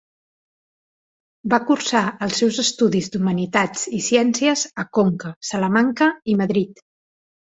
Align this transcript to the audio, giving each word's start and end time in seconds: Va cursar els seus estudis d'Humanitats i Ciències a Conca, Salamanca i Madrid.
Va 1.53 1.59
cursar 1.65 1.99
els 2.27 2.39
seus 2.43 2.57
estudis 2.63 3.11
d'Humanitats 3.15 3.83
i 3.99 4.01
Ciències 4.07 4.63
a 4.85 4.85
Conca, 4.99 5.31
Salamanca 5.51 6.09
i 6.35 6.39
Madrid. 6.41 6.83